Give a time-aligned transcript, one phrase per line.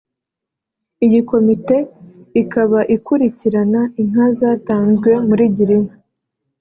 [1.05, 1.77] Iyi komite
[2.41, 5.95] ikaba ikurikirana inka zatanzwe muri Girinka